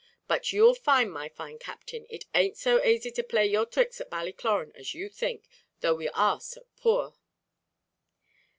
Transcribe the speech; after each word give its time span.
But 0.27 0.51
you'll 0.51 0.73
find, 0.73 1.11
my 1.11 1.29
fine 1.29 1.59
Captain, 1.59 2.07
it 2.09 2.25
an't 2.33 2.53
quite 2.53 2.57
so 2.57 2.81
asy 2.81 3.11
to 3.11 3.21
play 3.23 3.45
your 3.45 3.67
thricks 3.67 4.01
at 4.01 4.09
Ballycloran 4.09 4.71
as 4.73 4.95
you 4.95 5.09
think, 5.09 5.47
though 5.81 5.93
we 5.93 6.09
are 6.09 6.41
so 6.41 6.65
poor." 6.75 7.13